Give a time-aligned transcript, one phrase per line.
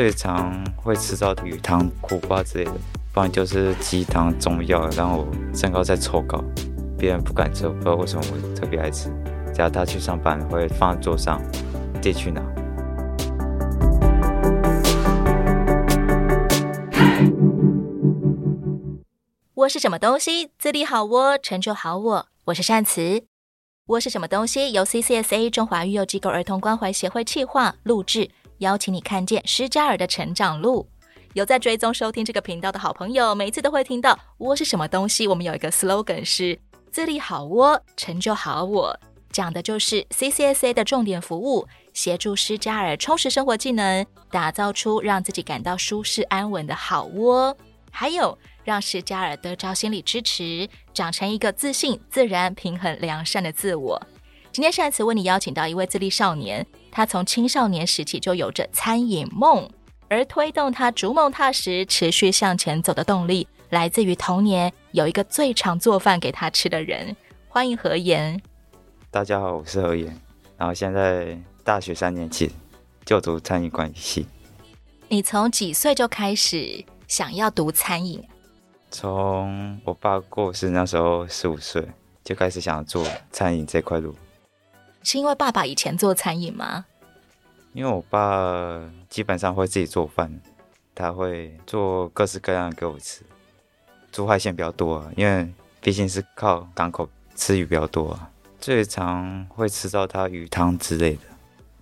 [0.00, 2.72] 最常会吃到的鱼汤、苦瓜之类的，
[3.12, 6.42] 不然就是鸡汤、中药，让我身高再抽高。
[6.98, 9.10] 别人不敢吃，不知道为什么我特别爱吃。
[9.54, 11.38] 只要他去上班，会放在桌上，
[12.00, 12.40] 自己去拿。
[19.56, 20.48] 窝是什么东西？
[20.58, 22.26] 自立好窝，成就好我。
[22.46, 23.24] 我是善慈。
[23.88, 24.72] 窝是什么东西？
[24.72, 28.30] 由 CCSA 中华育幼机构儿童关怀协会企划录制。
[28.60, 30.88] 邀请你看见施加尔的成长路。
[31.34, 35.28] 有在追踪收听这个频道的好朋友，每一次都会听到“窝是什么东西”。
[35.28, 36.58] 我们有一个 slogan 是
[36.90, 38.98] “自立好窝，成就好我”，
[39.30, 47.56] 讲的就是 CCSA 的重点服务，协助施加尔充实生活技能，打造出让自己感到舒适安稳的好窝，
[47.92, 54.02] 还有让施加尔得着心理支持，长成一个自信、自然、平衡、良善的自我。
[54.52, 56.66] 今天善慈为你邀请到一位自立少年。
[56.92, 59.68] 他从青少年时期就有着餐饮梦，
[60.08, 67.16] 而推动他逐梦踏实、持续向前走的动力，来自于童年有一个最常做饭给他吃的人。
[67.48, 68.40] 欢迎何言。
[69.10, 70.20] 大家好，我是何言，
[70.56, 72.50] 然后现在大学三年级，
[73.04, 74.26] 就读餐饮管理系。
[75.08, 78.22] 你从几岁就开始想要读餐饮？
[78.90, 81.86] 从我爸过世那时候，十五岁
[82.24, 84.14] 就开始想做餐饮这块路。
[85.02, 86.84] 是因为爸爸以前做餐饮吗？
[87.72, 90.40] 因为我爸基本上会自己做饭，
[90.94, 93.22] 他会做各式各样的给我吃。
[94.10, 95.48] 煮海鲜比较多啊，因为
[95.80, 98.28] 毕竟是靠港口吃鱼比较多啊。
[98.60, 101.22] 最常会吃到他鱼汤之类的，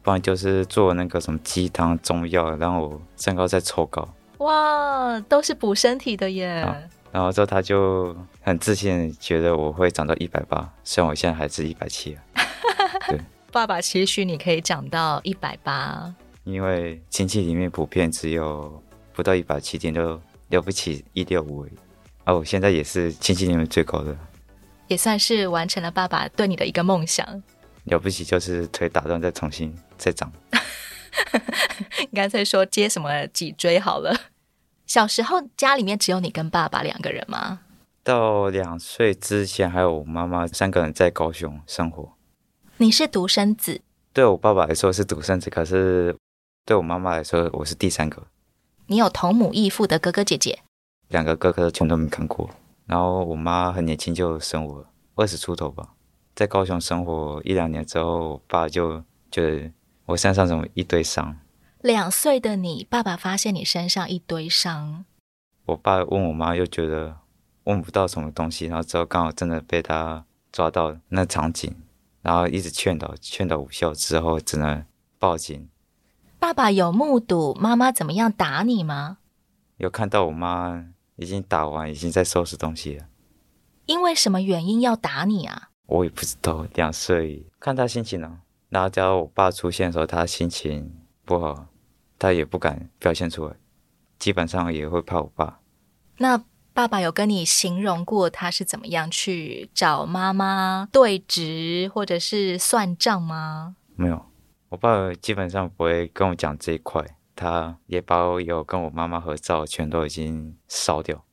[0.03, 4.07] 不然就是做那个什么鸡汤、中药，让我身高再抽高。
[4.39, 6.65] 哇，都是补身体的耶！
[7.11, 12.23] 然后之后他就很自信，觉得我会长到一百八，虽然我现在还是一百七啊。
[13.09, 13.21] 对，
[13.53, 16.15] 爸爸期许你可以长到一百八，
[16.45, 21.67] 因为亲戚里面普遍只有不到一百七，点都了不起一六五。
[22.25, 24.17] 哦，我现在也是亲戚里面最高的，
[24.87, 27.43] 也算是完成了爸爸对你的一个梦想。
[27.85, 30.31] 了不起就是腿打断再重新再长，
[32.01, 34.15] 你干脆说接什么脊椎好了。
[34.87, 37.61] 小时候家里面只有你跟爸爸两个人吗？
[38.05, 42.13] 到两岁之前还有我妈妈三个人在高雄生活。
[42.81, 43.81] 你是独生子，
[44.13, 46.17] 对我爸爸来说是独生子，可是
[46.65, 48.29] 对我妈妈来说我是第三个。
[48.87, 50.61] 你有同母异父的哥哥姐姐？
[51.09, 52.49] 两个哥哥全都没看过。
[52.87, 55.89] 然后我妈很年轻就生我，二十出头吧，
[56.37, 59.73] 在高雄生活一两年之后，我爸就觉得
[60.07, 61.37] 我身上怎么一堆伤。
[61.81, 65.05] 两岁的你，爸爸发现你身上一堆伤。
[65.67, 67.17] 我爸问我妈，又觉得
[67.65, 71.75] 问不到什么东西，然后之后刚好真的被他抓到那场景。
[72.23, 74.85] 然后一直劝导，劝导无效之后，只能
[75.19, 75.69] 报警。
[76.39, 79.19] 爸爸有目睹妈妈怎么样打你吗？
[79.79, 80.87] 有看到我妈
[81.17, 83.07] 已经打完，已经在收拾东西了。
[83.87, 85.71] 因为什么原因要打你啊？
[85.87, 88.41] 我也不知道，两岁看他心情呢。
[88.69, 91.67] 然后只要我爸出现的时候，他心情不好，
[92.19, 93.57] 他也不敢表现出来，
[94.19, 95.61] 基本上也会怕我爸。
[96.19, 96.43] 那。
[96.79, 103.75] 爸爸有跟你形容过他是怎么样去找妈妈对质或者是算账吗？
[103.97, 104.25] 没有，
[104.69, 107.05] 我爸基本上不会跟我讲这一块。
[107.35, 111.25] 他也把我有跟我妈妈合照全都已经烧掉，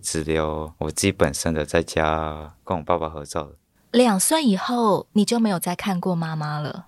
[0.00, 3.50] 只留我自己本身的在家跟我爸爸合照。
[3.90, 6.86] 两岁以后你就没有再看过妈妈了？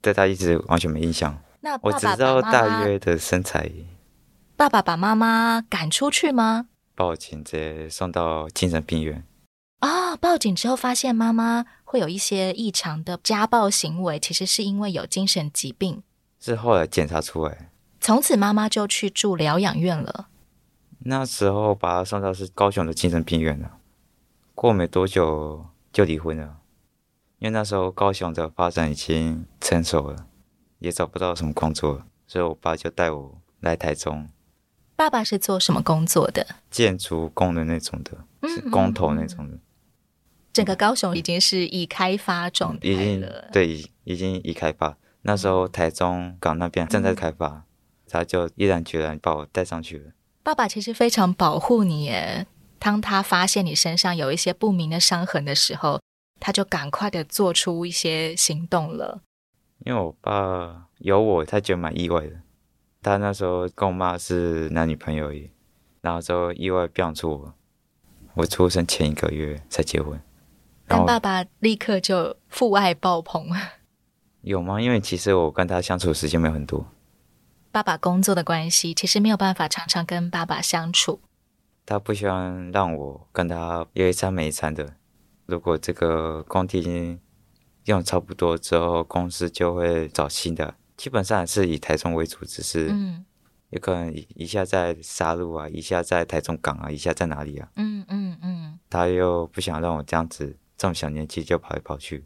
[0.00, 1.38] 对他一直完全没印象。
[1.60, 3.70] 那我只知道大约的身材。
[4.56, 6.66] 爸爸把妈妈赶出去吗？
[6.98, 9.24] 报警，直接送到精神病院。
[9.78, 10.16] 啊、哦！
[10.16, 16.02] 报警之后发现妈妈会有一些异常的家暴行为，其实是因为有精神疾病。
[16.40, 17.70] 是后来检查出来，
[18.00, 20.26] 从此妈妈就去住疗养院了。
[21.04, 23.78] 那时候把她送到是高雄的精神病院了。
[24.56, 26.58] 过没多久就离婚了，
[27.38, 30.26] 因为那时候高雄的发展已经成熟了，
[30.80, 34.28] 也找不到什么工作，所以我爸就带我来台中。
[34.98, 36.44] 爸爸是做什么工作的？
[36.72, 38.18] 建筑工的那种的，
[38.48, 39.56] 是工头那种的。
[40.52, 42.92] 整个高雄已经是已开发状态了。
[42.92, 44.98] 已经对，已经已开发。
[45.22, 47.62] 那时候台中港那边正在开发，嗯、
[48.08, 50.10] 他就毅然决然把我带上去了。
[50.42, 52.48] 爸爸其实非常保护你耶。
[52.80, 56.00] 当他发现你身上有一些不明的伤痕的时候，
[56.40, 59.22] 他就赶快的做出一些行动了。
[59.86, 62.32] 因为我爸有我，他觉得蛮意外的。
[63.02, 65.32] 他那时候跟我妈是男女朋友
[66.00, 67.54] 然后就意外变出我，
[68.34, 70.20] 我出生前一个月才结婚，
[70.86, 73.48] 但爸爸立刻就父爱爆棚。
[74.42, 74.80] 有吗？
[74.80, 76.86] 因为其实我跟他相处的时间没有很多，
[77.72, 81.20] 爸爸工作的关系，其实没有办法常常跟爸爸相处。
[81.84, 84.94] 他不喜欢让我跟他有一餐没一餐的。
[85.46, 87.18] 如果这个工地已经
[87.86, 90.74] 用差不多之后，公司就会找新的。
[90.98, 92.92] 基本上是以台中为主，只是
[93.70, 97.68] 有可能一下在沙鹿啊，一下在台中港啊，一下在哪里啊？
[97.76, 98.78] 嗯嗯嗯。
[98.90, 102.24] 他又不想让我这样子这么小年纪就跑来跑去。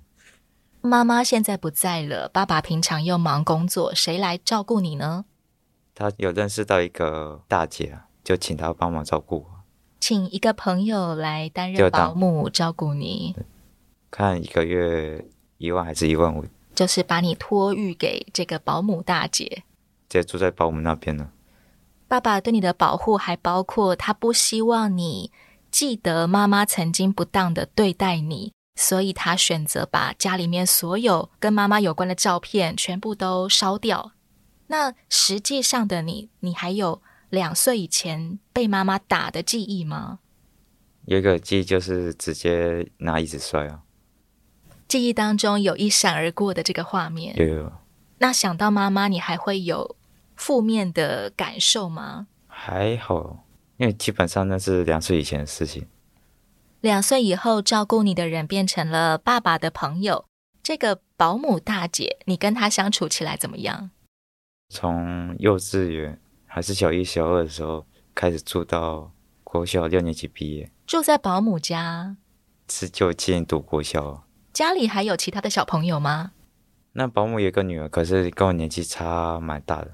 [0.80, 5.26] 妈妈现在不在了，爸爸平常又忙工作，谁来照顾你呢？
[5.94, 9.46] 他有认识到一个大姐，就请她帮忙照顾我。
[10.00, 13.36] 请一个朋友来担任保姆照顾你，
[14.10, 15.28] 看一个月
[15.58, 16.44] 一万还是一万五？
[16.74, 19.64] 就是把你托育给这个保姆大姐，
[20.08, 21.30] 直接住在保姆那边呢。
[22.08, 25.32] 爸爸对你的保护还包括他不希望你
[25.70, 34.12] 记得妈妈曾经不当的对待你，所以他选择把家里面所有跟妈妈有关的照片全部都烧掉。
[34.66, 40.18] 那实际上的你，你还有两岁以前被妈妈打的记忆吗？
[41.06, 43.81] 有一个记忆就是直接拿椅子摔啊。
[44.92, 47.72] 记忆当中有一闪而过的这个画面，有有。
[48.18, 49.96] 那想到妈妈，你还会有
[50.36, 52.26] 负面的感受吗？
[52.46, 53.42] 还好，
[53.78, 55.86] 因为基本上那是两岁以前的事情。
[56.82, 60.26] 两岁以后照顾你的人变成了爸爸的朋友，
[60.62, 63.88] 这个保姆大姐，你跟她相处起来怎么样？
[64.68, 69.10] 从幼稚园还是小一、小二的时候开始住到
[69.42, 72.18] 国小六年级毕业，住在保姆家，
[72.68, 74.24] 是就近读国小。
[74.52, 76.32] 家里还有其他的小朋友吗？
[76.92, 79.90] 那保姆有个女儿，可是跟我年纪差蛮大的。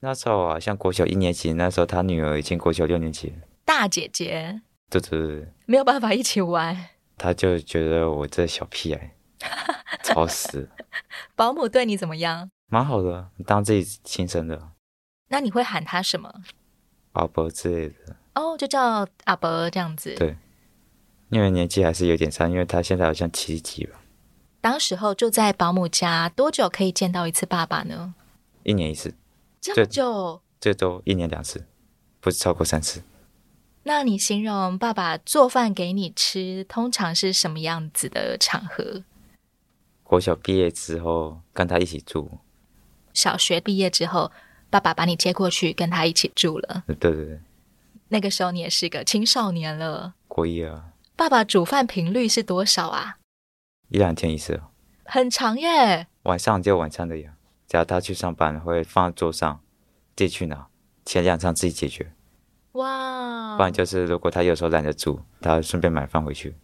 [0.00, 3.34] 那时候啊，像国小一年级，那时候她女儿已经国小六年级了。
[3.64, 6.90] 大姐姐，对对对，没有办法一起玩。
[7.16, 9.16] 她就觉得我这小屁孩，
[10.04, 10.70] 吵死。
[11.34, 12.48] 保姆对你怎么样？
[12.68, 14.70] 蛮好的，当自己亲生的。
[15.30, 16.32] 那你会喊她什么？
[17.14, 18.16] 阿伯之类的。
[18.36, 20.14] 哦，就叫阿伯这样子。
[20.14, 20.36] 对。
[21.30, 23.98] 因为年纪还是有点差，因为他现在好像七级了。
[24.60, 28.14] 当时候住在保姆家，多久可以见到一次爸爸呢？
[28.64, 29.14] 一年一次，
[29.60, 30.40] 这么久？
[30.60, 31.66] 最多一年两次，
[32.20, 33.02] 不超过三次。
[33.84, 39.04] 那你形容爸爸做饭给你吃，通常是什么样子的场合？
[40.02, 42.30] 国小毕业之后跟他一起住。
[43.14, 44.32] 小学毕业之后，
[44.70, 46.84] 爸爸把你接过去跟他一起住了。
[46.86, 47.40] 对对对。
[48.08, 50.14] 那个时候你也是个青少年了。
[50.26, 50.86] 国一啊。
[51.18, 53.16] 爸爸煮饭频率是多少啊？
[53.88, 54.62] 一两天一次，
[55.04, 56.06] 很长耶。
[56.22, 57.32] 晚上就晚上的呀，
[57.66, 59.60] 只要他去上班，会放在桌上，
[60.14, 60.68] 自己去拿，
[61.04, 62.12] 前两餐自己解决。
[62.74, 63.56] 哇！
[63.56, 66.54] 不然就是如果他有时候懒得煮，他顺便买饭回去。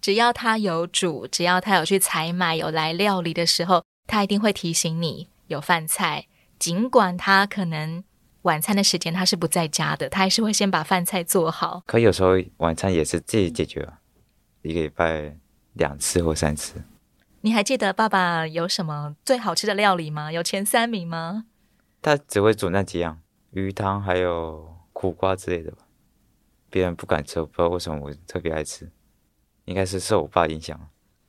[0.00, 6.26] 只要他有煮，只要他有去采买，有来料理的时候，他一定会提醒你有饭菜，
[6.58, 8.02] 尽管他可能。
[8.42, 11.82] 晚餐的时间他是不在家的，他还是会先把饭菜做好。
[11.86, 13.88] 可有时候晚餐也是自己解决，
[14.62, 15.36] 一个礼拜
[15.74, 16.82] 两次或三次。
[17.40, 20.30] 你还记得爸爸有什么最好吃的料理吗？
[20.30, 21.46] 有前三名吗？
[22.00, 25.78] 他只会煮那几样，鱼汤还有苦瓜之类的吧。
[26.70, 28.90] 别人不敢吃，我不知道为什么我特别爱吃，
[29.64, 30.88] 应该是受我爸影响。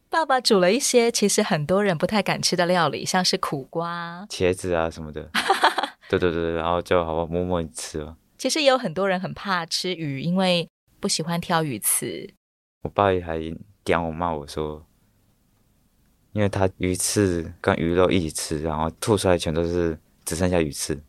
[0.09, 5.29] 爸爸煮了一些其实很多人不太敢吃的料理，像是苦瓜、茄子啊什么的。
[6.19, 8.15] 对对对，然后就好好摸摸你吃了。
[8.37, 10.67] 其实也有很多人很怕吃鱼，因为
[10.99, 12.33] 不喜欢挑鱼刺。
[12.81, 13.39] 我爸也还
[13.85, 14.85] 讲我骂我说，
[16.33, 21.01] 因为他鱼刺跟鱼肉一起吃，然后吐出来全都是只剩下鱼刺。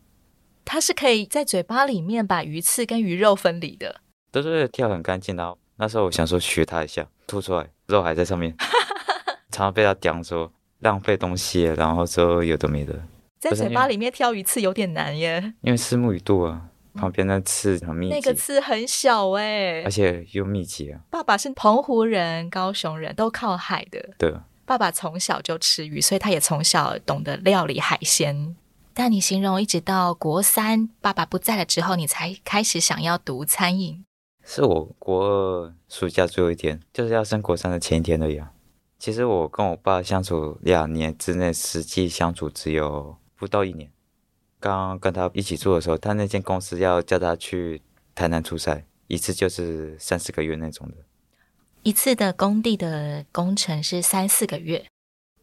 [0.63, 4.01] 他是可以在嘴巴里面把鱼刺跟鱼肉分离的。
[4.31, 5.35] 对对对，挑很干净。
[5.35, 8.55] 然后那时候我想说学他一下，吐出来肉还在上面，
[9.51, 12.99] 常常被他讲说浪费东西，然后说有的没的。
[13.39, 20.99] 在嘴巴里面挑鱼刺有点难耶，因为是木鱼肚啊，旁边那刺很密集，那个刺很小哎，而且又密集啊。
[21.11, 24.09] 爸爸是澎湖人、高雄人，都靠海的。
[24.17, 24.33] 对，
[24.65, 28.55] 爸爸从小就吃鱼，所以他也从小懂得料理海鲜。
[28.93, 34.03] 但你形容一直到国三，爸爸不在了之后，你才开始想要读餐饮。
[34.43, 38.53] 是我国二暑假最后一天，就是要升国三的前一天而已啊。
[38.97, 43.17] 其实我跟我爸相处两年之内，实际相处只有。
[43.35, 43.91] 不到一年，
[44.59, 47.81] 刚刚跟他一起住的时候，他那间公司要叫他去
[48.13, 50.95] 台南出差，一次就是三四个月那种的。
[51.83, 54.85] 一次的工地的工程是三四个月，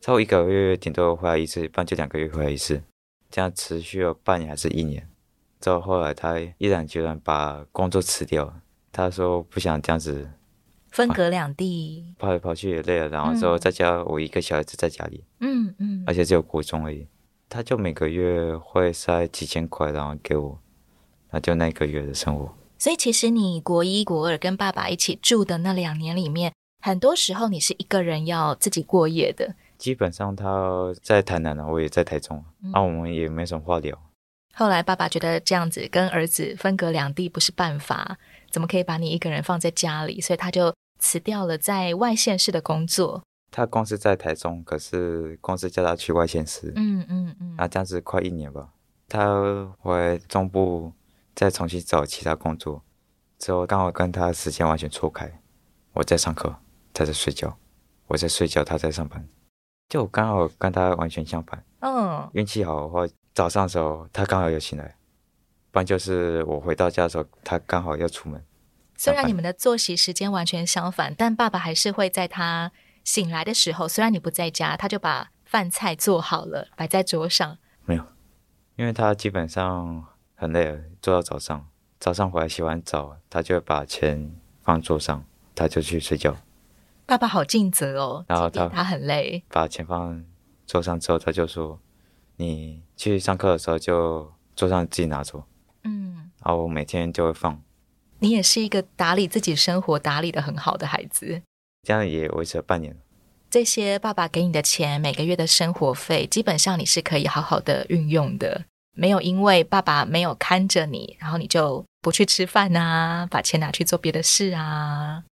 [0.00, 2.82] 超过一个月顶多回来一次，一般就两个月回来一次，
[3.30, 5.08] 这样持续了半年还是一年。
[5.60, 10.28] 之后后来他毅然决然把工作辞掉，他说不想这样子
[10.90, 17.06] 分隔两地，跑来跑去也累了，然后之后再加我一个小孩子在家里，嗯嗯，而且只有国中而已。
[17.52, 20.58] 他就每个月会塞几千块，然后给我，
[21.30, 22.50] 那就那个月的生活。
[22.78, 29.54] 所以其实你国一、国二跟爸爸一起住的那两年里面，很多时候你是一个人要自己过夜的。
[29.76, 32.42] 基本上他在台南啊，我也在台中，
[32.72, 34.00] 那、我们也没什么话聊。
[34.54, 38.16] 后来爸爸觉得这样子跟儿子分隔两地不是办法，
[38.50, 40.22] 怎么可以把你一个人放在家里？
[40.22, 43.22] 所以他就辞掉了在外县市的工作。
[43.52, 46.72] 他公司在台中，可是公司叫他去外县市。
[46.74, 47.54] 嗯嗯嗯。
[47.56, 48.72] 那这样子快一年吧，
[49.08, 50.92] 他回中部。
[51.34, 52.82] 再重新找其他工作，
[53.38, 55.40] 之后刚好跟他时间完全错开。
[55.94, 56.54] 我在上课，
[56.92, 57.48] 他在睡觉；
[58.06, 59.26] 我在睡觉，他在上班。
[59.88, 61.64] 就刚好跟他完全相反。
[61.80, 64.94] 嗯，运气好的话，早上的时候他刚好要醒来，
[65.70, 68.44] 不然就是我回到家的时候，他刚好要出门。
[68.98, 72.70] 虽然你们的作息时间完全相反，但爸爸还是会在他
[73.04, 77.58] 醒来的时候，虽然你不在家，他就把饭菜做好了，摆在桌上。
[77.84, 78.04] 没有，
[78.76, 80.06] 因为他基本上。
[80.34, 81.68] 很累了，做到早上，
[82.00, 86.36] 早上回来洗完澡，他就会把钱放桌上，他就去睡觉。
[87.06, 88.24] 爸爸好尽责哦。
[88.26, 90.24] 然后他他很累，把钱放
[90.66, 91.78] 桌上之后，他就说
[92.38, 95.44] ：“你去上课的时候就桌上自己拿走。”
[95.84, 96.28] 嗯。
[96.42, 97.62] 然后我每天就会放。
[98.18, 101.40] 你也是一个打理自己生活打理的很好的孩子。
[101.82, 102.96] 这样也维持了半年。
[103.50, 108.64] 这些爸爸给你的钱，每个月的生活费，基本上你是可以好好的运用的。
[108.94, 115.24] 没有因为爸爸没有看着你，然后你就不去吃饭啊，把钱拿去做别的事啊。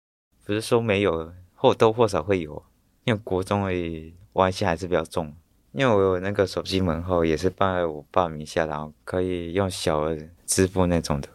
[0.44, 2.62] 不是说没有，或多或少会有。
[3.04, 5.34] 因为国中而已，玩心还是比较重。
[5.72, 11.28] 因为我有那个手机门号，也是办在我爸名下，然后可以用小额支付那种的。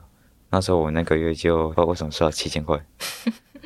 [0.50, 2.86] 那时候我那个月就不知道为什么收到七千块，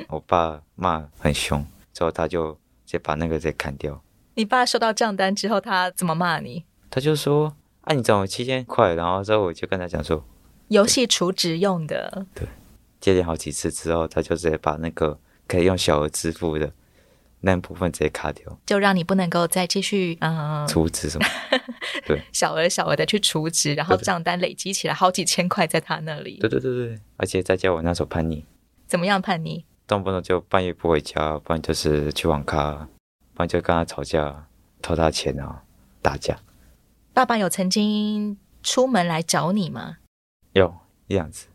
[0.07, 2.53] 我爸骂很凶，之后他就
[2.85, 4.01] 直接把那个直接砍掉。
[4.35, 6.63] 你爸收到账单之后，他怎么骂你？
[6.89, 7.55] 他就说。
[7.85, 10.23] 那、啊、你找我七千块，然后之后我就跟他讲说，
[10.67, 12.27] 游戏储值用的。
[12.35, 12.47] 对，
[12.99, 16.71] 接连好几次之后，他就直接把那个可以用小额支付的
[17.39, 21.25] 那部分直接卡掉，就让你不能够再继续嗯储值什么。
[22.05, 26.37] 对，小额小额的去储值，然后账单累积起来好几千块在他那里。
[26.37, 28.45] 对对对对，而且再叫我那时候叛逆。
[28.85, 29.65] 怎么样叛逆？
[29.89, 32.87] 动不动就半夜不回家，不然就是去网咖，
[33.33, 34.45] 不然就跟他吵架，
[34.83, 35.63] 偷他钱啊，
[35.99, 36.37] 打架。
[37.11, 39.97] 爸爸有曾经出门来找你吗？
[40.53, 40.71] 有
[41.07, 41.47] 一两次，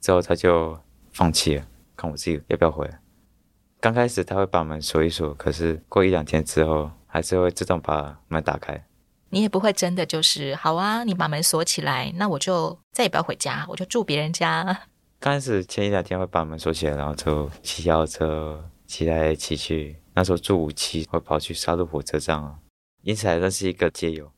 [0.00, 0.80] 之后他就
[1.12, 2.98] 放弃了，看我自己要不要回来。
[3.80, 8.82] 刚开始他会把门锁一锁，可是过一两天之后，还是会自动把门打开。
[9.28, 14.84] 你也不会真的就是好啊，你把门锁起来，那我就再也不要回家，我就住别人家。
[15.24, 19.96] 刚开始前一两天会把门锁起来，然后就骑小车骑来骑去。
[20.12, 22.58] 那时候住五期，会跑去沙鹿火车站啊，
[23.00, 24.30] 因此还认识一个街友。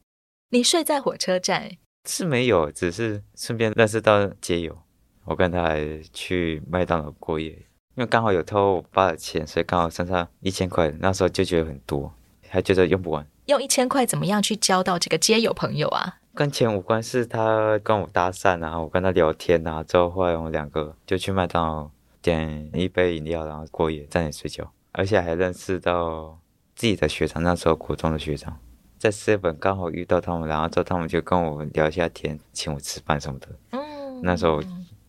[0.51, 1.73] 你睡在火车站？
[2.09, 4.79] 是没有，只是顺便认识到街友。
[5.25, 10.89] 我跟他还去麦当劳过夜，因为刚好有偷我爸的钱，所以刚好剩下一千块。
[11.01, 12.15] 那时候就觉得很多，
[12.49, 13.27] 还觉得用不完。
[13.47, 16.19] 用一千块怎么样去交到这个街友朋友啊？
[16.37, 21.91] 跟钱无关，是他跟我搭讪啊，我跟他聊天啊，之后后来我们两个就去麦当劳
[22.21, 26.39] 点一杯饮料，然后过夜，在那里睡觉，而且还认识到
[26.75, 28.55] 自己的学长，那时候国中的学长。
[28.99, 33.49] 在 seven 刚好遇到他们，然后之后他们就跟我聊一下天，请我吃饭什么的。
[33.71, 34.63] 嗯，那时候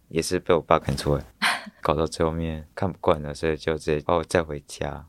[0.08, 1.24] 也是被我爸赶出来，
[1.82, 5.06] 搞到最后面看不惯了，所以就直接把我载回家。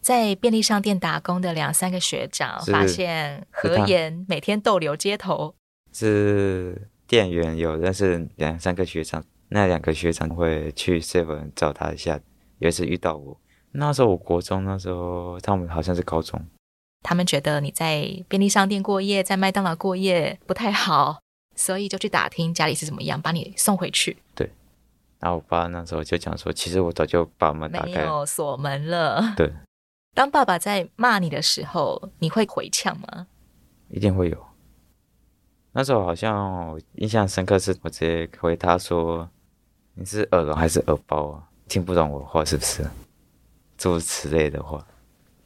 [0.00, 5.54] 在便利商店打工的两三个学长发现何言每天逗留街头，
[5.92, 12.20] 是店员有认识两三个学长，那两个学长会去 seven 找他一下，
[12.58, 13.40] 也是遇到我。
[13.72, 16.40] 那时候我国中，那时候他们好像是高中。
[17.02, 21.20] 他们觉得你在便利商店过夜，在麦当劳过夜不太好，
[21.56, 24.18] 所以就去打听家里是怎么样，把你送回去。
[24.34, 24.50] 对，
[25.18, 29.34] 然后我爸那时候就讲说，其实我早就把门打开，没有锁门了。
[29.36, 29.50] 对，
[30.14, 33.26] 当爸爸在骂你的时候，你会回呛吗？
[33.88, 34.46] 一定会有。
[35.72, 39.28] 那时候好像我印象深刻，是我直接回他说
[39.94, 41.48] ：“你是耳聋还是耳包啊？
[41.68, 42.84] 听不懂我话是不是？”
[43.78, 44.84] 诸如此类的话。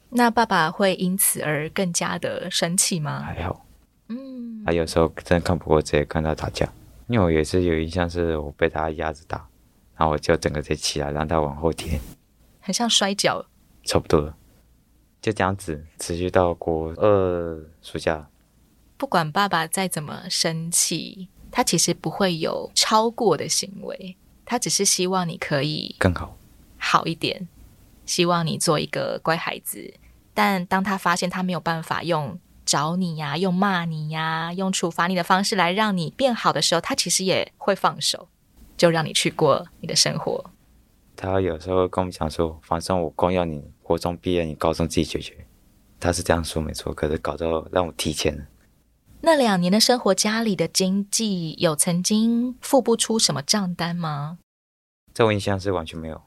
[0.08, 3.20] 那爸爸会因此而更加的生气吗？
[3.20, 3.66] 还好，
[4.08, 6.66] 嗯，他有时候真的看不过，直接跟他打架。
[7.08, 9.46] 因为我也是有印象，是我被他压着打，
[9.94, 12.00] 然后我就整个直接起来，让他往后贴，
[12.60, 13.44] 很像摔跤。
[13.84, 14.34] 差不多了，
[15.20, 18.26] 就这样子持续到国二暑假。
[19.04, 26.38] 不管爸爸再怎么生气，他其实不会有超过的行为，他只是希望你可以更好，
[26.78, 27.46] 好一点，
[28.06, 29.92] 希望你做一个乖孩子。
[30.32, 38.30] 但当他发现他没有办法用找你呀、啊，用骂你呀、啊，用处罚你的方式来让你变好的时候，他其实也会放手，
[38.78, 40.42] 就让你去过你的生活。
[41.14, 45.46] 他有时候跟我们讲说，反正我光要你国中毕业，你高中自己解决。
[46.00, 48.42] 他是这样说没错，可是搞到让我提前了。
[49.26, 54.36] 那两年的生活，家里的经济有曾经付不出什么账单吗？
[55.14, 56.20] 在我印象是完全没有。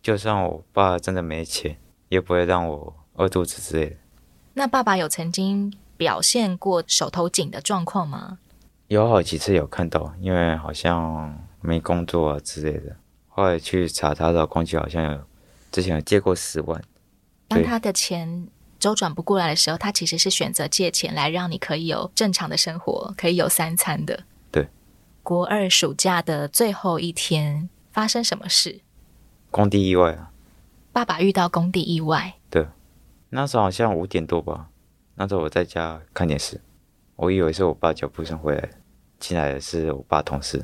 [0.00, 1.76] 就算我爸真的没钱，
[2.08, 3.96] 也不会让我饿肚子之类的。
[4.52, 8.38] 那爸爸有曾经表现过手头紧的状况吗？
[8.86, 12.96] 有好几次有看到，因为好像没工作啊之类的。
[13.26, 15.20] 后来去查他的老公，就好像有
[15.72, 16.80] 之前有借过十万。
[17.48, 18.46] 当他的钱
[18.84, 24.24] 周转不过来的时候，他其实是选择借钱来让你可以有正常的生活，可以有三餐的。
[24.52, 24.68] 对。
[25.22, 28.82] 国二暑假的最后一天，发生什么事？
[29.50, 30.30] 工地意外啊！
[30.92, 32.34] 爸爸遇到工地意外。
[32.50, 32.66] 对。
[33.30, 34.68] 那时候好像五点多吧，
[35.14, 36.60] 那时候我在家看电视，
[37.16, 38.68] 我以为是我爸脚步声回来，
[39.18, 40.62] 进来的是我爸同事。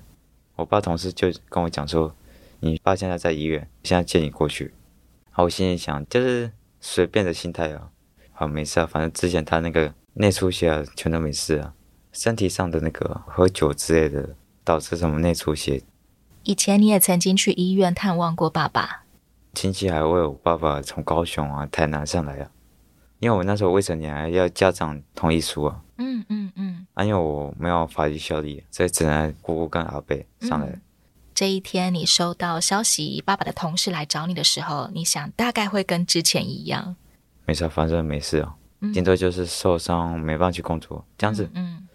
[0.56, 2.14] 我爸同事就跟我讲说
[2.60, 4.74] ：“你爸现在在医院，现在接你过去。”
[5.32, 7.88] 好，我心里想，就是随便的心态啊，
[8.40, 11.74] 好，没事啊，反正之前他那个内出血啊，全都没事啊，
[12.10, 15.82] 身体上的那个喝酒之类的导致什么内出血。
[16.44, 19.04] 以前你也曾经去医院探望过爸爸，
[19.52, 22.50] 亲戚还为我爸爸从高雄啊、台南上来啊。
[23.18, 25.82] 因为我那时候未成年，还要家长同意书啊。
[25.98, 26.86] 嗯嗯嗯。
[26.94, 30.66] 啊，因为我没有法律效力，所以只能姑姑跟阿伯上来。
[30.66, 30.80] 嗯。
[31.34, 36.96] 这一天你收到消息，爸爸的同事来找你的时候，你想大概会跟之前一样？
[37.46, 38.54] 没事，反正没事哦。
[38.94, 41.48] 顶多就是受伤，没办法去工作，这样子。
[41.54, 41.86] 嗯。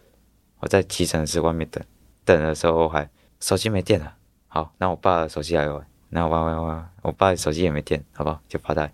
[0.59, 1.83] 我在急诊室外面等，
[2.23, 3.07] 等的时候还
[3.39, 4.15] 手机没电了。
[4.47, 8.41] 好，那我爸的手机来玩，那玩玩玩，我爸的手机也没电，好不好？
[8.47, 8.91] 就发呆。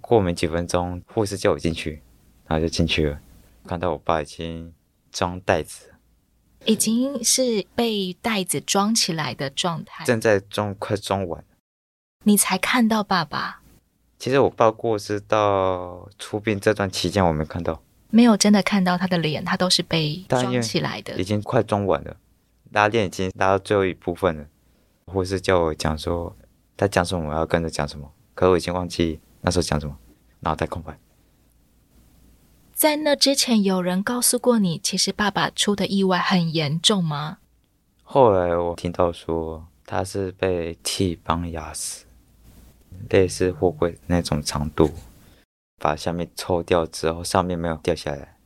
[0.00, 2.02] 过没几分钟，护士叫我进去，
[2.46, 3.20] 然后就进去了。
[3.66, 4.72] 看到我爸已经
[5.12, 5.94] 装袋子，
[6.64, 11.44] 已经是被袋子装起来的状态，正在装，快装完。
[12.24, 13.60] 你才看到爸爸？
[14.18, 22.16] 其实我爸过是到出殡这段期间，我没看到，没有真的看到他的脸，他都是被装起来的，已经快装完了，
[22.72, 24.46] 拉链已经拉到最后一部分了。
[25.06, 26.36] 护士叫我讲说，
[26.76, 29.20] 他讲什么我要跟着讲什么，可我已经忘记。
[29.40, 29.96] 那时候讲什么？
[30.40, 30.98] 脑袋空白。
[32.72, 37.38] 在那之前，有人告诉过你，其实爸爸出的意外很严重吗？
[38.02, 42.04] 后来我听到说，他是被气帮压死，
[43.10, 44.90] 类似货柜那种长度，
[45.78, 48.36] 把下面抽掉之后，上面没有掉下来。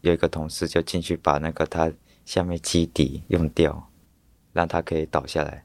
[0.00, 1.92] 有一个同事就进去把那个他
[2.24, 3.90] 下面基底用掉，
[4.52, 5.64] 让他可以倒下来。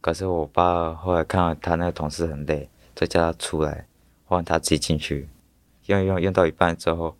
[0.00, 2.68] 可是我爸后来看到他那个同事很累。
[2.94, 3.86] 就叫他出来，
[4.26, 5.26] 换他自己进去，
[5.86, 7.16] 用用用到一半之后，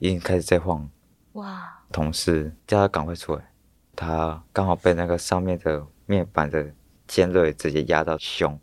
[0.00, 0.90] 已经开始在晃。
[1.34, 1.80] 哇！
[1.92, 3.52] 同事叫他赶快出来，
[3.94, 6.74] 他刚好被那个上面的面板的
[7.06, 8.58] 尖锐直接压到胸，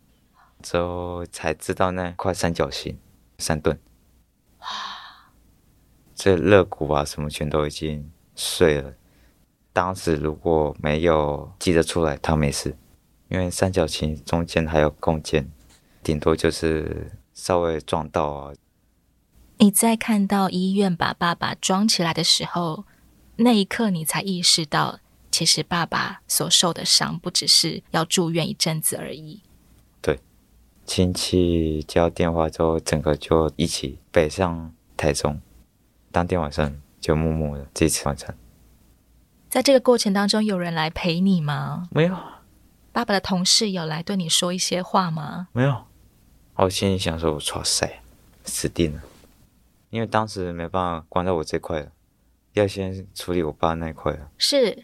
[0.61, 2.97] 之后才知道那块三角形
[3.37, 3.79] 三顿。
[4.59, 4.67] 哇！
[6.15, 8.93] 这肋骨啊什么全都已经碎了。
[9.71, 12.77] 当时如果没有记得出来，他没事，
[13.29, 15.49] 因为三角形中间还有空间。
[16.03, 18.53] 顶多就是稍微撞到啊。
[19.59, 22.85] 你在看到医院把爸爸装起来的时候，
[23.37, 24.99] 那一刻你才意识到，
[25.31, 29.43] 其实爸爸所受的伤不只是要住院一阵子而已。
[30.89, 35.39] 对，亲戚接电话之后，整个就一起北上台中，
[36.11, 38.35] 当天晚上就默默的自己吃晚餐。
[39.49, 41.87] 在这个过程当中，有人来陪你吗？
[41.91, 42.17] 没有。
[42.91, 45.47] 爸爸的同事有来对你说一些话吗？
[45.53, 45.85] 没有。
[46.55, 48.01] 我心里想说：“我操塞，
[48.43, 49.01] 死定了！
[49.91, 51.91] 因为当时没办法关到我这块了，
[52.53, 54.29] 要先处理我爸那块了。
[54.37, 54.83] 是，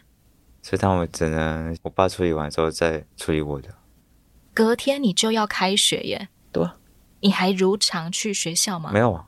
[0.62, 3.68] 所以他们只能我爸处理完之后再处理我的。
[4.56, 6.30] 隔天你就要开学耶？
[6.50, 6.78] 对啊。
[7.20, 8.90] 你还如常去学校吗？
[8.90, 9.26] 没有啊。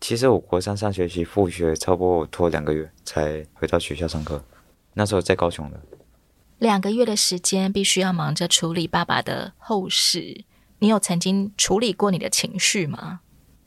[0.00, 4.40] 其实我国三上学期复学，差不多拖两个月才回到学校上课。
[4.94, 5.80] 那时候在高雄的。
[6.60, 10.44] 两个月的时间，必须要忙着处理爸爸的后事。
[10.78, 13.18] 你有曾经处理过你的情绪吗？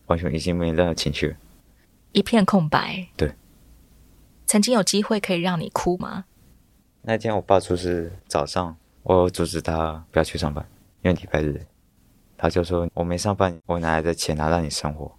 [0.05, 1.35] 完全已经没任何情绪，
[2.13, 3.09] 一片空白。
[3.17, 3.33] 对，
[4.45, 6.23] 曾经有机会可以让你哭吗？
[7.01, 10.65] 那天我爸出事早上，我阻止他不要去上班，
[11.05, 11.63] 因为礼拜日，
[12.35, 15.15] 他就说我没上班，我哪来的钱拿让你生活？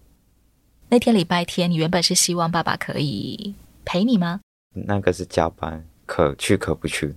[0.89, 4.41] 那天礼拜天，你原本是希望爸爸可以陪你吗？
[4.73, 7.15] 那个是加班，可去可不去。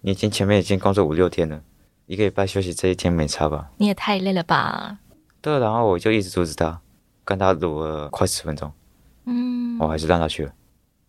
[0.00, 1.62] 你已经前面已经工作五六天了。
[2.06, 3.70] 一个礼拜休息这一天没差吧？
[3.76, 4.98] 你也太累了吧？
[5.42, 6.80] 对，然后我就一直阻止他，
[7.22, 8.72] 跟他撸了快十分钟，
[9.26, 10.54] 嗯，我还是让他去了。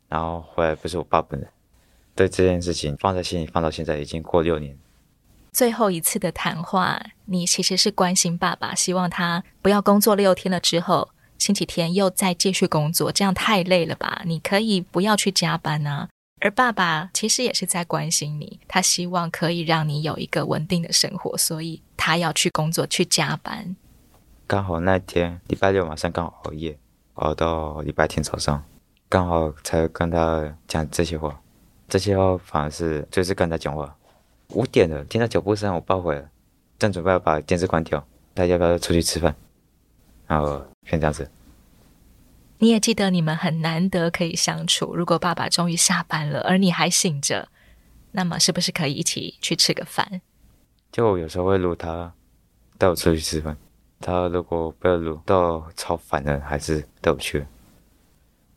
[0.09, 1.49] 然后回来不是我爸本人，
[2.13, 4.77] 对这件事情放在心里，放到现在已经过六年。
[5.57, 14.21] 最后一次的谈话，你其实是关心爸爸，希望他不要工作六天了之后，星期天又再继续工作，这样太累了吧？
[14.23, 16.09] 你可以不要去加班啊。
[16.41, 23.75] 而爸爸其实也是在关心你，他希望可以让你有一个稳定的生活，所以他要去工作去加班。
[24.45, 26.77] 刚好那天礼拜六晚上刚好熬夜，
[27.15, 28.63] 熬到礼拜天早上，
[29.09, 31.41] 刚好才跟他讲这些话。
[31.89, 33.96] 这些话反而是就是跟他讲话。
[34.49, 36.29] 五点了，听到脚步声，我爸回来，
[36.79, 39.35] 正准备要把电视关掉，他要不要出去吃饭？
[40.25, 41.29] 然后先这样子。
[42.59, 44.95] 你也记得你们很难得可以相处。
[44.95, 47.49] 如果爸爸终于下班了，而你还醒着，
[48.11, 50.21] 那么是不是可以一起去吃个饭？
[50.91, 52.13] 就我有时候会录他
[52.77, 53.55] 带我出去吃饭，
[53.99, 57.45] 他如果不要录到超烦的，还是带我去。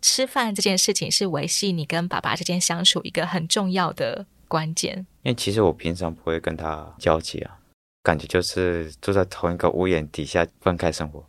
[0.00, 5.06] 吃饭这件事情是维系你跟爸爸之间相处一个很重要的关键。
[5.22, 7.58] 因为其实我平常不会跟他交集啊，
[8.02, 11.24] 感觉就是住在同一个屋檐底下分开生活，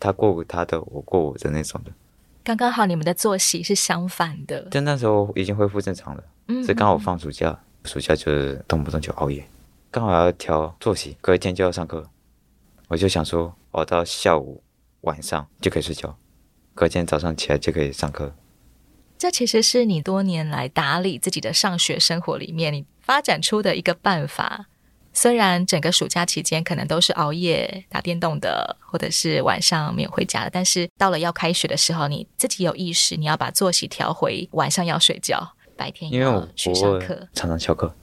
[0.00, 1.92] 他过他的，我过我的那种的。
[2.42, 4.68] 刚刚好，你们的作息是相反的。
[4.70, 9.46] 但那时候已经恢复正常了，嗯，是刚好放暑假，暑假就是动不动就熬夜，
[9.90, 12.06] 刚好要调作息，隔一天就要上课，
[12.88, 14.62] 我就想说熬到下午
[15.02, 16.16] 晚上就可以睡觉，
[16.74, 18.34] 隔天早上起来就可以上课。
[19.24, 24.66] 这其实是你多年来打理自己的上学生活里面，你发展出的一个办法。
[25.14, 37.26] 虽然整个暑假期间可能都是熬夜打电动的，或者是晚上没有回家的，但是到了要开学的时候，你自己有意识，你要把作息调回晚上要睡觉，白天因为我去上课。
[37.32, 37.96] 常常翘课，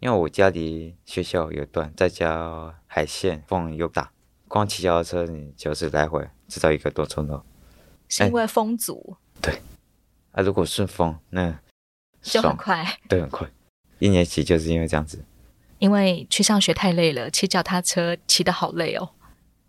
[0.00, 4.10] 因为我家离学校有段，再加海线风又大，
[4.48, 7.42] 光骑脚踏车你就是来回至少一个多钟头。
[8.08, 9.18] 是因为风阻？
[9.18, 9.21] 对。
[10.32, 11.58] 啊，如果顺风，那
[12.20, 12.98] 就很快。
[13.08, 13.48] 对，很快。
[13.98, 15.24] 一年级就是因为这样子。
[15.78, 19.10] 因为去上学太累了，骑脚踏车骑得好累哦。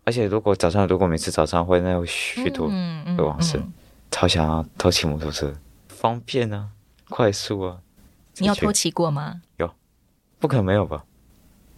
[0.04, 3.72] 而且如果早上，如果每次早上会那种虚脱，会往生，嗯嗯、
[4.10, 5.54] 超想要偷骑摩托车，
[5.88, 6.68] 方便啊，
[7.08, 7.80] 快速啊。
[8.36, 9.42] 你有偷骑过吗？
[9.56, 9.72] 有，
[10.38, 11.04] 不可能没有吧？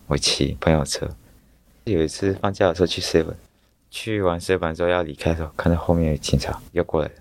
[0.06, 1.08] 我骑朋友车，
[1.84, 3.34] 有一次放假的时候去 seven，
[3.90, 7.14] 去完 seven 之后要离开的时候，看到后面有警察要过来了，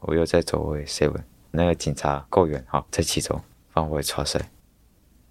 [0.00, 4.50] 我又再走回 seven，那个警察够远，好再骑走，放回超赛。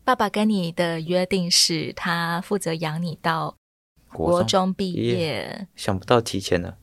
[0.03, 3.55] 爸爸跟你的约定是他负责养你到
[4.11, 6.77] 国中毕业，想不到提前了。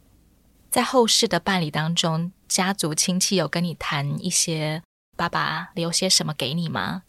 [0.70, 4.82] 在后事的办理当中，家族亲戚有跟你谈一些
[5.16, 7.02] 爸爸留些什么给你吗？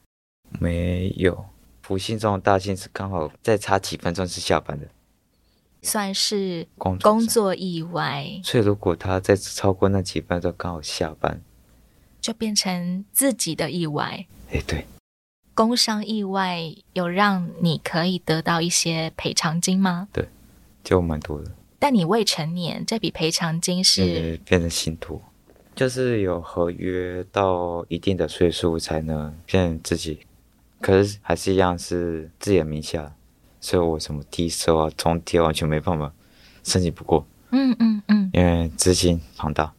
[0.59, 1.45] 没有，
[1.81, 4.87] 不幸中的大幸是刚好再差几分钟是下班的，
[5.83, 8.25] 算是工工作意外。
[8.43, 11.39] 所以如果他再超过那几分就刚好下班，
[12.19, 14.25] 就变成自己的意外。
[14.51, 14.85] 哎，对。
[15.55, 20.07] 工伤意外有让你可以得到一些赔偿金吗？
[20.11, 20.27] 对，
[20.83, 21.51] 就蛮多的。
[21.77, 25.21] 但你未成年，这笔赔偿金是变成信托，
[25.75, 30.21] 就是有合约到一定的岁数才能变成自己，
[30.81, 33.13] 可是还是一样是自己的名下，
[33.63, 36.11] 所以我什么低收啊、中低完全没办法
[36.63, 37.25] 申请不过。
[37.51, 39.73] 嗯嗯嗯，因为资金庞大。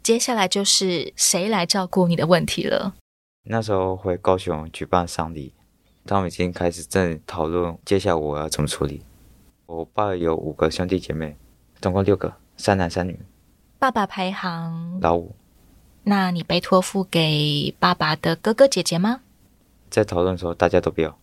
[0.00, 2.94] 接下来就是谁来照顾你的问题了。
[3.42, 5.52] 那时候回高雄举办丧礼，
[6.06, 9.02] 他们已经开始正讨论接下来我要怎么处理。
[9.66, 11.36] 我爸有五个兄弟姐妹，
[11.80, 13.18] 总共六个，三男三女。
[13.80, 15.34] 爸爸排行老五。
[16.04, 19.22] 那你被托付给爸爸的哥哥姐姐吗？
[19.90, 21.18] 在讨论的时候，大家都不要，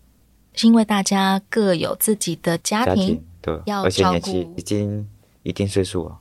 [0.53, 5.09] 是因为大家各有自己的家庭，家庭对，要而且年纪已经
[5.43, 6.19] 一定岁数了。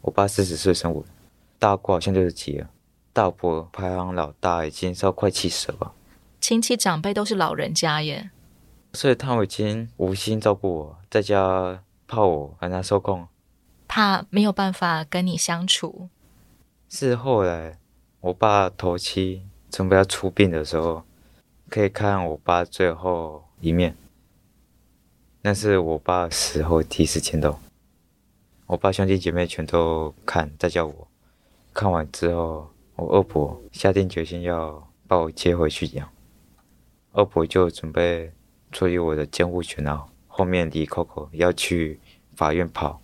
[0.00, 1.04] 我爸四十岁生我，
[1.58, 2.68] 大姑好像六十几了。
[3.12, 5.92] 大伯排行老大，已经是要快七十了吧？
[6.40, 8.30] 亲戚长辈都是老人家耶，
[8.94, 13.28] 所以他们已经无心照顾我，在家怕我很难受控，
[13.86, 16.08] 怕没有办法跟你相处。
[16.88, 17.78] 是后来
[18.20, 21.04] 我爸头七准备要出殡的时候，
[21.68, 23.96] 可以看我爸最后一面。
[25.40, 27.58] 那是我爸死后第一次见到，
[28.66, 31.08] 我爸兄弟姐妹全都看，在叫我。
[31.72, 32.68] 看完之后。
[32.94, 36.06] 我二伯下定决心要把我接回去养，
[37.12, 38.30] 二伯就准备
[38.70, 41.98] 处理我的监护权，然后后面李 Coco 要去
[42.36, 43.00] 法院跑，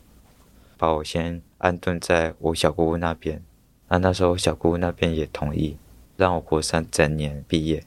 [0.77, 3.43] 把我先安顿在我小姑姑那边。
[3.89, 5.79] 那那时候小姑姑那边也同意，
[6.19, 7.83] 让我国三整年毕业。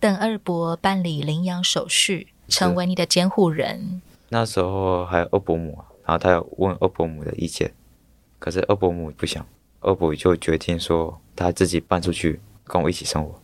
[0.00, 4.00] 等二伯办理领养手续，成为你的监护人。
[4.30, 7.72] 那时候还有二伯母，然后他有问二伯母的意见，
[8.38, 9.46] 可是二伯母不想。
[9.80, 13.40] 二伯就决定说他自己搬出去跟我一起生活。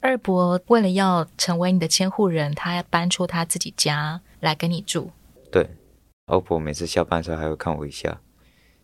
[0.00, 5.10] 二伯为了要成为你的监护人，他要搬出他自己家来跟你住。
[5.50, 5.68] 对，
[6.26, 8.20] 二伯每次下班的时候还会看我一下。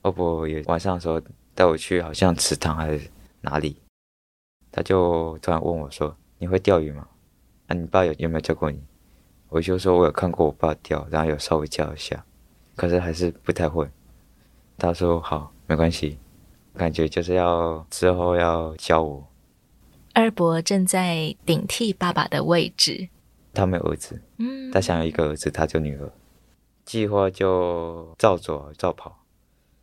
[0.02, 1.20] 二伯也晚上的时候
[1.56, 3.76] 带我去，好像池塘还是哪里，
[4.70, 7.06] 他就突然问我说：“你会钓鱼吗？
[7.66, 8.82] 那、啊、你爸有有没有教过你？”
[9.50, 12.24] 我就说：“我有看过我爸钓，然后有稍微教一下，
[12.76, 13.88] 可是还是不太会。”
[14.76, 16.18] 他说：“好，没关系，
[16.74, 19.26] 感觉就是要之后要教我。”
[20.14, 23.08] 二伯正在顶替爸爸的位置。
[23.54, 26.12] 他没有儿子，嗯，他想要一个儿子，他就女儿。
[26.84, 29.24] 计划就照做照跑，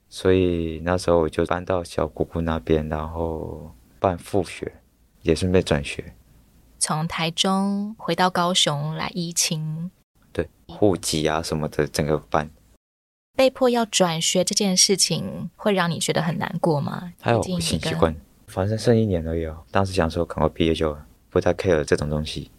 [0.10, 4.72] 所以那时候我就搬到小姑姑那边，然后办复学，
[5.22, 6.16] 也顺便转学。
[6.88, 9.90] 从台中回到高雄来移情，
[10.32, 12.48] 对，户籍啊什么的，整个办。
[13.36, 17.12] 被迫要转学这件事情，会让你觉得很难过吗？
[17.20, 18.16] 还有不习惯。
[18.46, 19.64] 反正剩一年而已哦。
[19.72, 20.96] 当时想说，赶快毕业就
[21.32, 22.52] 不太 care 这种东西。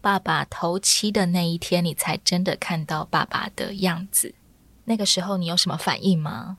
[0.00, 4.32] 爸爸头七的那一天，你才真的看到爸爸的样子。
[4.84, 6.58] 那个时候，你有什么反应吗？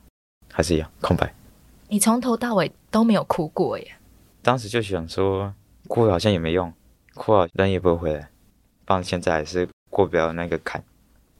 [0.52, 1.32] 还是一样空白。
[1.88, 3.96] 你从头到尾都没有哭过耶。
[4.42, 5.54] 当时就想说，
[5.86, 6.72] 哭好像也没用，
[7.14, 8.28] 哭了人也不会回来。
[8.86, 10.84] 放现在还是过不了那个坎。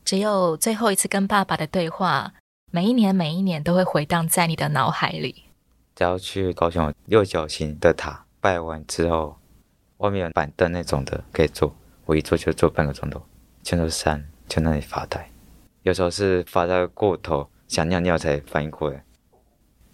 [0.05, 2.33] 只有最后一次跟爸爸的对话，
[2.73, 5.45] 每一年每一年都会回荡在你的脑海里。
[5.95, 9.37] 只要去高雄六角形的塔拜完之后，
[9.99, 13.23] 外面有板凳那种的可以坐，我一坐就坐半个钟头，
[13.63, 15.31] 全都是山，就那里发呆。
[15.83, 19.05] 有时候是发呆过头，想尿尿才反应过来。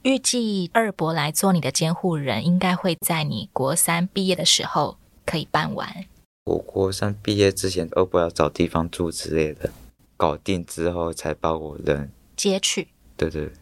[0.02, 6.06] 预计二伯来做你的监护人，应该会在你国三毕业的时候可以办完。
[6.44, 9.70] 我国三毕业之前，二伯要找地方住之类的，
[10.16, 12.88] 搞定之后才把我人接去。
[13.16, 13.52] 对对，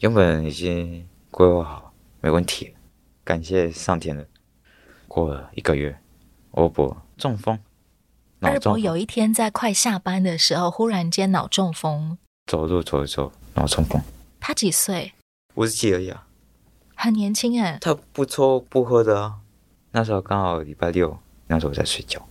[0.00, 1.06] 原本已经。
[1.28, 2.72] 规划好，没问题。
[3.22, 4.24] 感谢上天了。
[5.06, 5.98] 过了一个月，
[6.52, 7.58] 二伯中风。
[8.40, 14.00] 二伯有一天在快下班的时候，忽然间脑中风，走路走一走，脑中风。
[14.40, 15.12] 他几岁？
[15.56, 16.26] 五十几而已啊，
[16.94, 17.76] 很年轻哎。
[17.80, 19.40] 他不抽不喝的啊。
[19.90, 22.26] 那时候刚好礼拜六，那时候我在睡觉，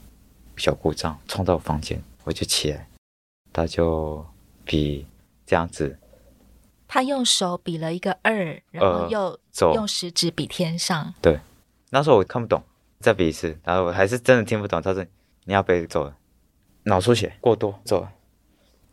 [0.55, 2.87] 小故障冲到我房间，我就起来，
[3.51, 4.25] 他就
[4.63, 5.05] 比
[5.45, 5.99] 这样子。
[6.87, 9.39] 他用手比了一个二，然后又
[9.73, 11.03] 用食指比天上。
[11.03, 11.39] 呃、对，
[11.89, 12.61] 那时候我看不懂，
[12.99, 14.79] 再比一次，然后我还是真的听不懂。
[14.79, 15.03] 他说
[15.45, 16.15] ：“你要被走了，
[16.83, 18.11] 脑出血过多，走了。”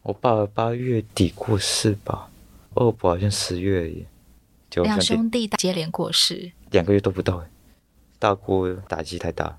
[0.02, 2.30] 我爸八月底过世吧，
[2.74, 4.06] 二伯好像十月也，
[4.72, 7.44] 就两兄弟接连过世，两个月都不到。
[8.18, 9.58] 大姑打击太大，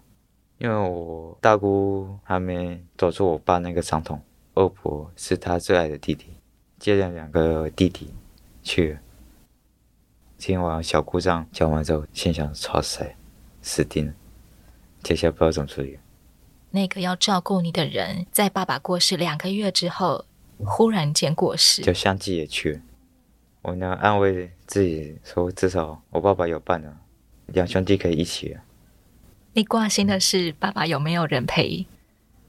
[0.58, 4.19] 因为我大姑还没走出我爸那个伤痛，
[4.56, 6.26] 二伯是他最爱的弟弟，
[6.80, 8.12] 接连两个弟弟。
[8.63, 8.97] 去，
[10.39, 13.15] 今晚小姑丈讲完之后，心想超塞，
[13.62, 14.13] 死定了，
[15.04, 15.99] 接下来不知道怎么处理。
[16.71, 20.26] 那个要照顾你的人，在爸爸过世两个月之后，
[20.65, 22.82] 忽然间过世，就相继也去。
[23.63, 26.97] 我呢，安慰自己说，至少我爸爸有伴了，
[27.45, 28.58] 两兄弟可以一起。
[29.54, 31.86] 你挂心的是爸爸有没有人陪？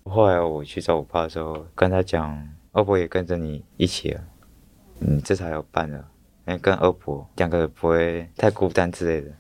[0.03, 4.25] 后来我去找我爸的时候，跟他讲，二伯也跟着你一起了。
[4.99, 5.99] 嗯，至少有伴了，
[6.49, 9.31] 因为跟二伯两个不会太孤单之类的。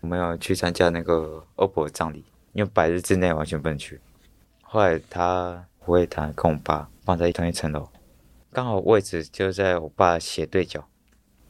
[0.00, 4.00] 我没有去参加那个二伯的葬礼，因为百日之内完全不能去。
[4.62, 7.86] 后来他不会谈，跟我爸放在同一层楼，
[8.50, 10.88] 刚好位置就在我爸斜对角。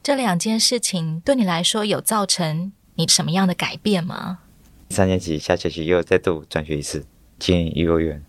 [0.03, 4.39] 这两件事情对你来说有造成你什么样的改变吗？
[4.89, 7.05] 三年级下学期又再度转学一次，
[7.39, 8.21] 进幼儿园。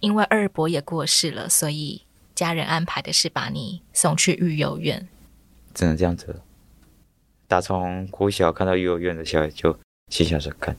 [0.00, 2.02] 因为二伯也过世了，所以。
[2.32, 5.06] 家人安排的是把你送去育幼院，
[5.74, 6.40] 只能这样子。
[7.46, 9.78] 打从国小看到育幼院的小孩，就
[10.08, 10.74] 心想说：“看，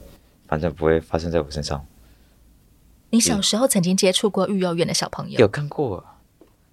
[0.47, 1.86] 反正不会发生在我身上。”
[3.12, 5.39] 你小时候曾经接触过育幼院的小朋友？
[5.39, 6.04] 有看过，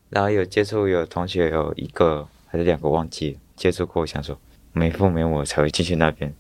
[0.09, 4.03] 然后有接触，有同学有一个还是两个忘记接触过。
[4.03, 4.38] 我想说，
[4.73, 6.33] 没父没母才会进去那边。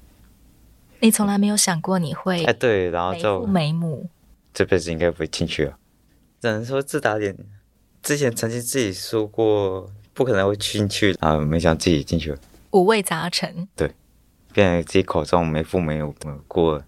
[1.00, 2.44] 你从来没有想过你会？
[2.44, 4.10] 哎，对，然后就没父没母，
[4.54, 5.78] 这辈子应该不会进去了。
[6.40, 7.36] 只能说自打脸。
[8.00, 12.38] 之前曾经自己说过不可能会进去啊，没想自己进去了，
[12.70, 13.68] 五味杂陈。
[13.74, 13.92] 对，
[14.52, 16.14] 变成自己口中没父没母
[16.46, 16.80] 过，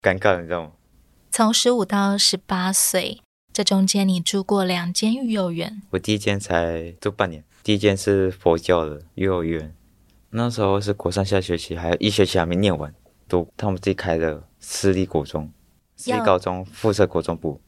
[0.00, 0.70] 尴尬，你知道吗？
[1.30, 3.20] 从十五到十八岁，
[3.54, 5.80] 这中间你住过两间育幼院。
[5.90, 9.72] 我第一间才住半年，第一间是佛教的育幼园，
[10.30, 12.92] 那时候是国上下学期，还有一学期还没念完，
[13.28, 15.48] 读他们自己开的私立国中、
[15.94, 17.60] 私立高中附设国中部。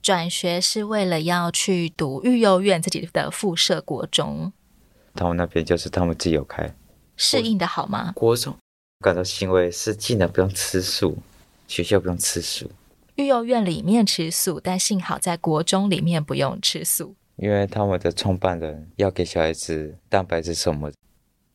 [0.00, 4.50] 转学是为了要去读育幼院自己的附设国中，
[5.12, 6.74] 他们那边就是他们自己有开，
[7.18, 8.12] 适应的好吗？
[8.16, 8.56] 国中
[9.00, 11.18] 感到欣慰是竟然不用吃素，
[11.68, 12.70] 学校不用吃素。
[13.20, 20.90] 育幼院里面吃素，但幸好在国中里面不用吃素，因为他们的创办人要给小孩子蛋白质什么。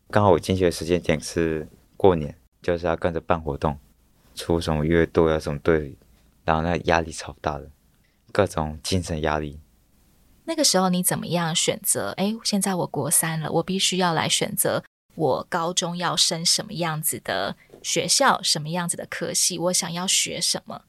[0.10, 3.78] 刚好我进去的时间点是过年，就是要跟着办活动，
[4.36, 5.98] 出什么乐队啊什么队，
[6.44, 7.70] 然后那压力超大的，
[8.32, 9.60] 各种精神压力。
[10.46, 12.12] 那个时候你怎么样选择？
[12.18, 14.84] 哎，现在我国三了，我必须要来选择
[15.16, 20.84] 我高中要升什么样子的学校，什么样子的科系，我想要学什么？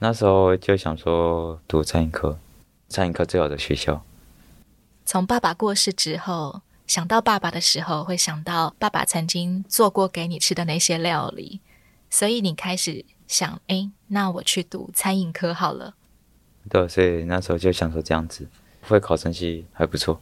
[0.00, 2.38] 那时候就想说读餐饮科，
[2.88, 4.04] 餐饮科最好的学校。
[5.04, 11.60] 从爸爸过世之后，想到爸爸的时候，会想到爸爸曾经做过给你吃的那些料理，
[12.10, 15.94] 所以你开始想，哎，那我去读餐饮科好了。
[16.70, 18.46] 对，所以那时候就想说这样子，
[18.82, 20.20] 会考成绩还不错，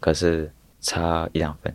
[0.00, 1.74] 可是差一两分。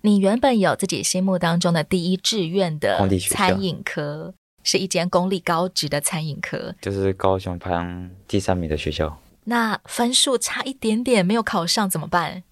[0.00, 9.20] 你原本有自己心目当中的第一志愿的餐饮科，是一间公立高职的餐饮科，就是高雄排行第三名的学校。
[9.44, 12.42] 那分数差一点点没有考上怎么办？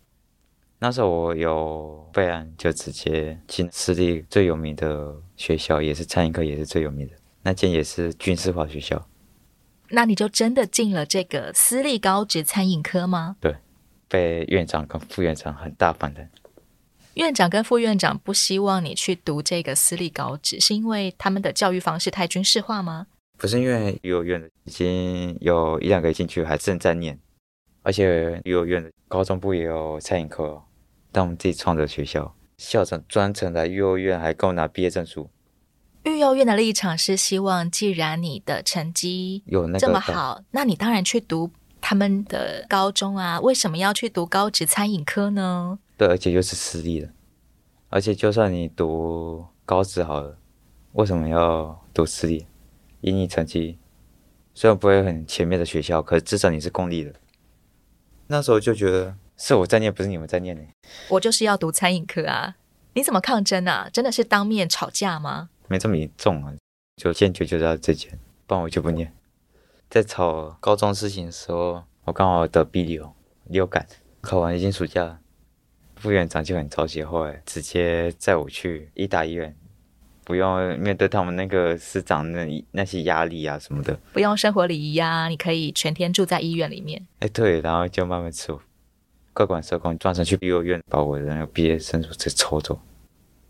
[0.79, 9.09] 那时候我有备案，就直接进私立最有名的学校，也是餐饮科，也是最有名的那间，也是军事化学校。
[9.89, 13.37] 那你就真的进了这个私立高职餐饮科吗？
[13.41, 13.57] 对，
[14.09, 16.27] 被院长跟副院长很大反对。
[17.15, 23.07] 院长跟副院长不希望你去读这个私立高职，是因为他们的教育方式太军事化吗？
[23.37, 27.19] 不是，因为育幼院已经有一两个进去，还正在念，
[27.83, 30.63] 而且育幼院的高中部也有餐饮科，
[31.11, 35.29] 但我们自己创的学校，校长专程来育幼院，还跟我拿毕业证书。
[36.05, 43.39] 育幼院的立场是希望，既然你的成绩有这么好，那你当然去读他们的高中啊。
[43.41, 45.79] 为什么要去读高职餐饮科呢？
[46.03, 47.09] 对，而且又是私立的，
[47.89, 50.37] 而且就算你读高职好了，
[50.95, 52.45] 为什么要读私立？
[53.03, 53.79] 以你成绩
[54.53, 57.15] 虽然不会很前面的学校，可是至少你是公立的。
[58.27, 60.63] 那时候就觉得是我在念，不是你们在念呢。
[61.09, 62.57] 我就是要读餐饮科啊！
[62.95, 63.89] 你怎么抗争啊？
[63.93, 65.51] 真的是当面吵架吗？
[65.69, 66.53] 没这么严重啊，
[66.97, 69.15] 就坚决就在这间，不然我就不念。
[69.89, 73.87] 在吵高中事情的时候，我刚好得鼻流，流感，
[74.21, 75.21] 考完已经暑假了，
[76.03, 79.55] 副院长就很着急，后来直接载我去医大医院，
[80.25, 87.07] 不用面对他们那个师长那那些压力啊什么的，不用生活礼仪呀，你可以全天住在医院里面。
[87.21, 88.53] 哎，对，然后就慢慢吃，
[89.33, 92.81] 各管社工专程去幼儿院把我的那个毕业证书直接抽走，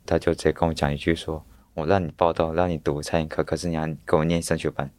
[0.04, 1.42] 他就直接跟我讲一句说。
[1.74, 4.90] 我让你报到，让你读餐饮科，可是你要给我念升学班。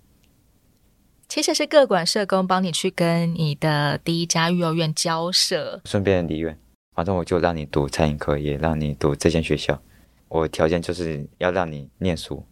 [1.28, 6.58] 其实是各管社工帮你去跟你的第一家育儿院交涉，顺便离院。
[6.94, 9.82] 反正我就让你读餐饮科，也让你读这间学校。
[10.28, 12.46] 我条件就是要让你念书。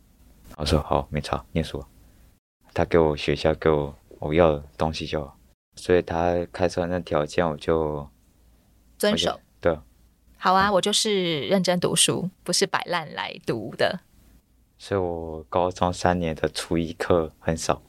[0.57, 1.83] 我说好，没差，念书。
[2.73, 5.37] 他给我学校，给我我要的东西就好。
[5.75, 8.07] 所以他开出来那条件，我就
[8.97, 9.39] 遵守。
[9.59, 9.77] 对，
[10.37, 14.01] 好啊，我就是认真读书，不是摆烂来读的。
[14.77, 17.81] 所以我高中三年的初一课很少。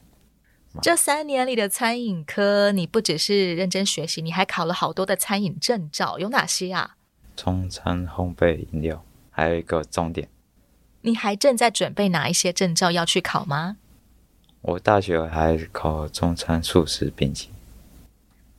[0.81, 6.97] 这三年里的餐饮科，你不只是认真学习，你还考了好多的餐饮证照，有哪些啊？
[7.37, 10.29] 中餐、烘焙、饮料，还有一个重点。
[11.03, 13.77] 你还正在准备哪一些证照要去考吗？
[14.63, 17.51] 我大学还考中餐、素食、丙级。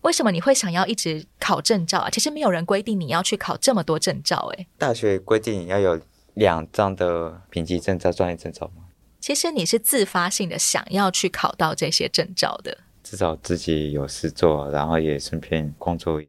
[0.01, 2.09] 为什么你会想要一直考证照啊？
[2.09, 4.67] 其实没有人规定你要去考这么多证照，哎。
[4.77, 5.99] 大学规定你要有。
[6.35, 8.82] 两张的丙级证照、专业证照吗？
[9.23, 16.21] 其实你是自发性的想要去考到这些证照的，至少自己有事做，然后也顺便工作。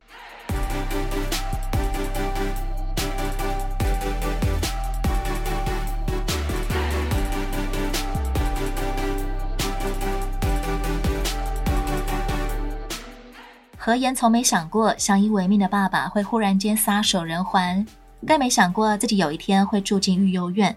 [13.77, 17.85] 何言从没想过，相依为命的爸爸会忽然间撒手人寰。
[18.25, 20.75] 更没想过自己有一天会住进育幼院，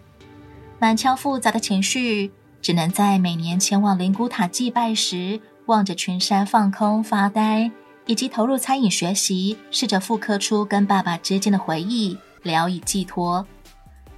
[0.80, 7.72] 满腔复杂的情绪，只能在每年前往灵谷塔祭拜时，望着群山放空发呆，
[8.06, 13.44] 以及投入餐饮学习，试着复刻出跟爸爸之间的回忆，聊以寄托。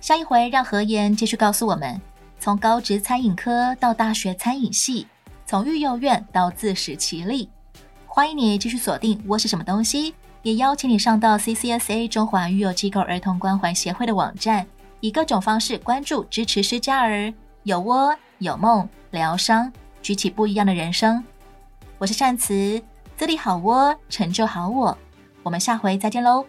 [0.01, 1.99] 下一回让何言继续告诉我们，
[2.41, 5.07] 从高职餐饮科到大学餐饮系，
[5.45, 7.49] 从育幼院到自食其力。
[8.05, 10.13] 欢迎你继续锁定我是什么东西。
[10.41, 14.65] 也邀请你上到 CCSA 中华育幼机构儿童关怀协会的网站，
[15.01, 17.33] 以各种方式关注支持施嘉儿，
[17.63, 19.71] 有窝有梦，疗伤，
[20.01, 21.23] 举起不一样的人生。
[21.97, 22.81] 我是善慈，
[23.15, 24.97] 自立好窝，成就好我。
[25.43, 26.45] 我们下回再见喽。